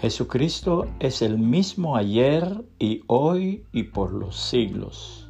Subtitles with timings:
[0.00, 5.28] Jesucristo es el mismo ayer y hoy y por los siglos.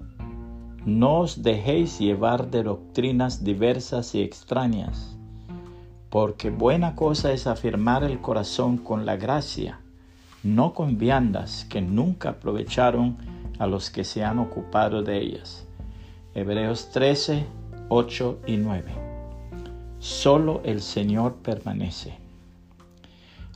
[0.86, 5.18] No os dejéis llevar de doctrinas diversas y extrañas,
[6.08, 9.80] porque buena cosa es afirmar el corazón con la gracia,
[10.44, 13.18] no con viandas que nunca aprovecharon
[13.58, 15.66] a los que se han ocupado de ellas.
[16.32, 17.44] Hebreos 13,
[17.88, 18.92] 8 y 9.
[19.98, 22.29] Solo el Señor permanece.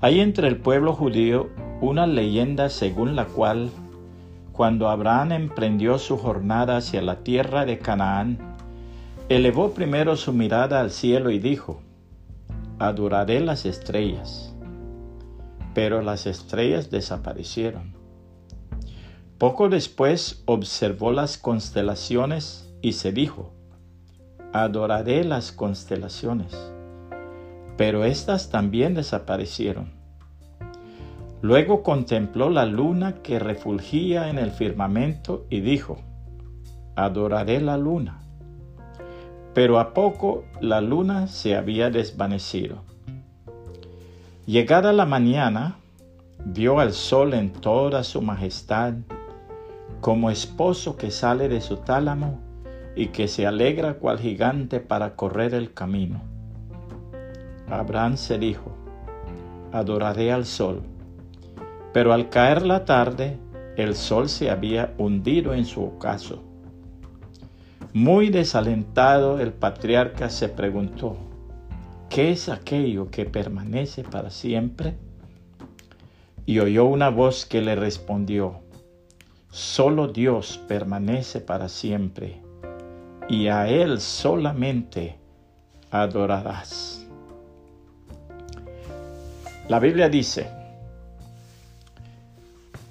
[0.01, 3.71] Hay entre el pueblo judío una leyenda según la cual,
[4.53, 8.39] cuando Abraham emprendió su jornada hacia la tierra de Canaán,
[9.29, 11.81] elevó primero su mirada al cielo y dijo,
[12.79, 14.55] Adoraré las estrellas.
[15.75, 17.95] Pero las estrellas desaparecieron.
[19.39, 23.53] Poco después observó las constelaciones y se dijo,
[24.53, 26.74] Adoraré las constelaciones
[27.77, 29.93] pero éstas también desaparecieron.
[31.43, 35.99] Luego contempló la luna que refulgía en el firmamento y dijo,
[36.97, 38.23] Adoraré la luna.
[39.53, 42.83] Pero a poco la luna se había desvanecido.
[44.47, 45.77] Llegada la mañana,
[46.45, 48.95] vio al sol en toda su majestad,
[50.01, 52.41] como esposo que sale de su tálamo
[52.97, 56.35] y que se alegra cual gigante para correr el camino
[57.69, 58.73] Abraham se dijo,
[59.73, 60.83] adoraré al sol.
[61.93, 63.39] Pero al caer la tarde,
[63.77, 66.43] el sol se había hundido en su ocaso.
[67.93, 71.17] Muy desalentado, el patriarca se preguntó,
[72.11, 74.97] ¿qué es aquello que permanece para siempre?
[76.47, 78.61] Y oyó una voz que le respondió,
[79.51, 82.43] solo Dios permanece para siempre,
[83.29, 85.17] y a Él solamente
[85.91, 87.04] adorarás.
[89.67, 90.47] La Biblia dice,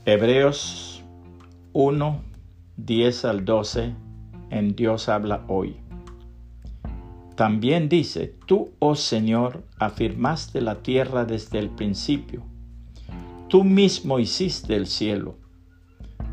[0.06, 1.04] Hebreos
[1.72, 2.22] 1,
[2.78, 3.94] 10 al 12,
[4.50, 5.78] en Dios habla hoy.
[7.36, 12.44] También dice, tú, oh Señor, afirmaste la tierra desde el principio.
[13.50, 15.36] Tú mismo hiciste el cielo.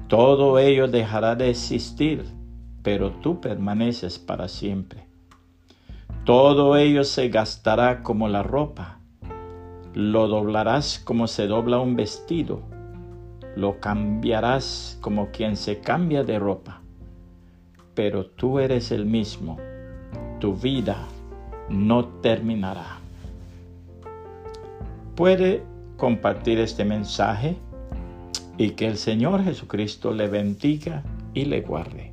[0.08, 2.24] Todo ello dejará de existir,
[2.82, 5.06] pero tú permaneces para siempre.
[6.24, 8.99] Todo ello se gastará como la ropa
[9.94, 12.60] lo doblarás como se dobla un vestido,
[13.56, 16.80] lo cambiarás como quien se cambia de ropa,
[17.94, 19.58] pero tú eres el mismo,
[20.38, 20.96] tu vida
[21.68, 22.98] no terminará.
[25.16, 25.62] Puede
[25.96, 27.56] compartir este mensaje
[28.56, 31.02] y que el Señor Jesucristo le bendiga
[31.34, 32.09] y le guarde.